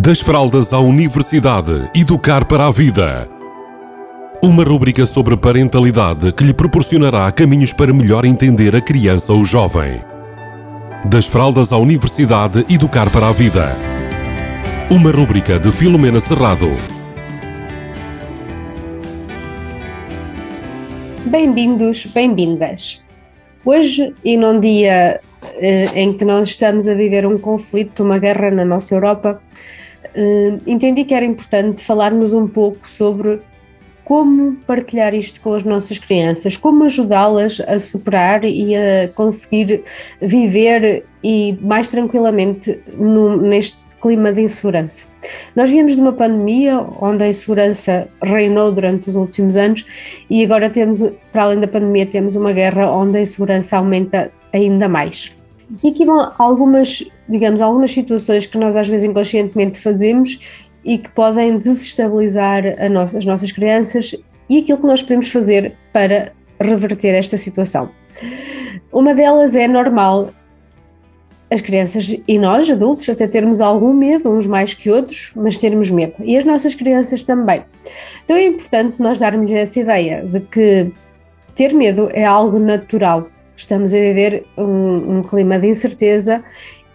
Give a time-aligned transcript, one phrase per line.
[0.00, 3.28] Das fraldas à universidade, educar para a vida.
[4.40, 10.00] Uma rúbrica sobre parentalidade que lhe proporcionará caminhos para melhor entender a criança ou jovem.
[11.04, 13.74] Das fraldas à universidade, educar para a vida.
[14.88, 16.68] Uma rúbrica de Filomena Serrado.
[21.26, 23.02] Bem-vindos, bem-vindas.
[23.64, 25.20] Hoje, e num dia
[25.54, 29.42] eh, em que nós estamos a viver um conflito, uma guerra na nossa Europa,
[30.66, 33.40] entendi que era importante falarmos um pouco sobre
[34.08, 39.84] como partilhar isto com as nossas crianças, como ajudá-las a superar e a conseguir
[40.18, 45.04] viver e mais tranquilamente no, neste clima de insegurança.
[45.54, 49.84] Nós viemos de uma pandemia onde a insegurança reinou durante os últimos anos
[50.30, 54.88] e agora temos, para além da pandemia, temos uma guerra onde a insegurança aumenta ainda
[54.88, 55.37] mais.
[55.82, 60.38] E aqui vão algumas, digamos, algumas situações que nós às vezes inconscientemente fazemos
[60.84, 64.14] e que podem desestabilizar nossa, as nossas crianças
[64.48, 67.90] e aquilo que nós podemos fazer para reverter esta situação.
[68.90, 70.30] Uma delas é normal
[71.50, 75.90] as crianças e nós, adultos, até termos algum medo, uns mais que outros, mas termos
[75.90, 76.14] medo.
[76.20, 77.64] E as nossas crianças também.
[78.24, 80.92] Então é importante nós darmos essa ideia de que
[81.54, 83.28] ter medo é algo natural.
[83.58, 86.44] Estamos a viver um, um clima de incerteza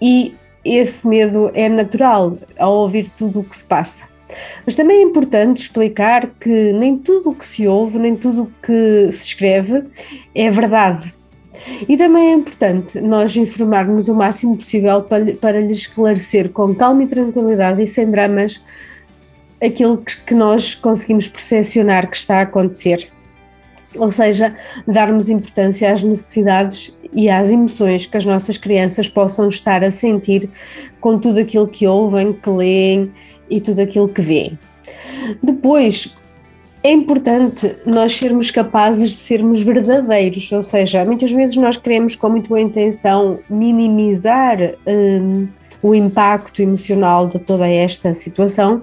[0.00, 4.04] e esse medo é natural ao ouvir tudo o que se passa.
[4.64, 8.52] Mas também é importante explicar que nem tudo o que se ouve, nem tudo o
[8.64, 9.82] que se escreve
[10.32, 11.12] é verdade.
[11.88, 17.02] E também é importante nós informarmos o máximo possível para, para lhes esclarecer com calma
[17.02, 18.64] e tranquilidade e sem dramas
[19.60, 23.12] aquilo que, que nós conseguimos percepcionar que está a acontecer.
[23.96, 24.54] Ou seja,
[24.86, 30.50] darmos importância às necessidades e às emoções que as nossas crianças possam estar a sentir
[31.00, 33.12] com tudo aquilo que ouvem, que leem
[33.48, 34.58] e tudo aquilo que veem.
[35.42, 36.16] Depois,
[36.82, 42.28] é importante nós sermos capazes de sermos verdadeiros, ou seja, muitas vezes nós queremos com
[42.28, 45.48] muito boa intenção minimizar um,
[45.82, 48.82] o impacto emocional de toda esta situação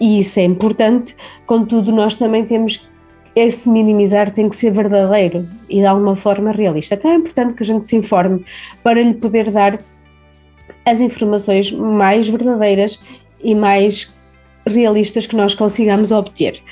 [0.00, 2.88] e isso é importante, contudo nós também temos
[3.36, 6.94] esse minimizar tem que ser verdadeiro e de alguma forma realista.
[6.94, 8.42] Então é importante que a gente se informe
[8.82, 9.78] para lhe poder dar
[10.86, 12.98] as informações mais verdadeiras
[13.44, 14.10] e mais
[14.66, 16.62] realistas que nós consigamos obter.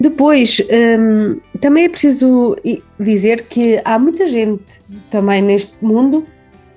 [0.00, 0.60] Depois,
[0.98, 2.56] hum, também é preciso
[2.98, 4.80] dizer que há muita gente
[5.10, 6.26] também neste mundo,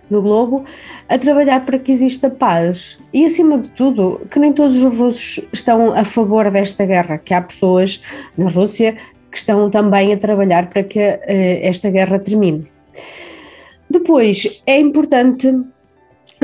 [0.09, 0.65] no globo,
[1.09, 2.99] a trabalhar para que exista paz.
[3.13, 7.33] E acima de tudo, que nem todos os russos estão a favor desta guerra, que
[7.33, 8.01] há pessoas
[8.37, 8.97] na Rússia
[9.31, 11.23] que estão também a trabalhar para que uh,
[11.61, 12.67] esta guerra termine.
[13.89, 15.51] Depois, é importante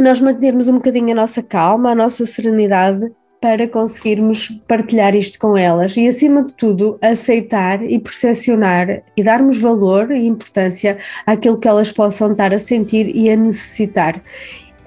[0.01, 5.55] nós mantermos um bocadinho a nossa calma, a nossa serenidade para conseguirmos partilhar isto com
[5.55, 11.67] elas e, acima de tudo, aceitar e percepcionar e darmos valor e importância àquilo que
[11.67, 14.21] elas possam estar a sentir e a necessitar.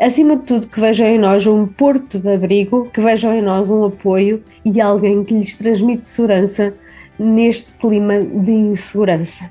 [0.01, 3.71] Acima de tudo, que vejam em nós um porto de abrigo, que vejam em nós
[3.71, 6.75] um apoio e alguém que lhes transmite segurança
[7.21, 9.51] neste clima de insegurança.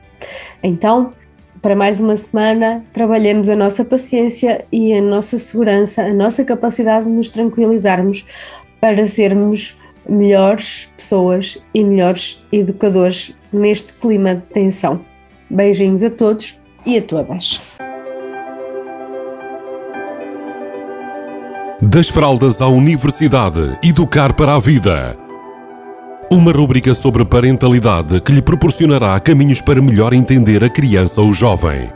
[0.63, 1.13] Então,
[1.61, 7.05] para mais uma semana, trabalhemos a nossa paciência e a nossa segurança, a nossa capacidade
[7.05, 8.25] de nos tranquilizarmos
[8.81, 9.77] para sermos
[10.07, 15.01] melhores pessoas e melhores educadores neste clima de tensão.
[15.49, 17.59] Beijinhos a todos e a todas.
[21.81, 25.28] Das fraldas à universidade, educar para a vida.
[26.31, 31.89] Uma rúbrica sobre parentalidade que lhe proporcionará caminhos para melhor entender a criança ou jovem.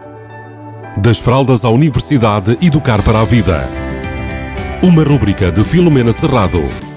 [0.98, 3.70] Das fraldas à universidade, educar para a vida.
[4.82, 6.93] Uma rúbrica de Filomena Serrado.